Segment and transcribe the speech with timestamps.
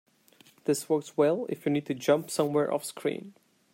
[0.63, 3.33] This works well if you need to jump somewhere offscreen.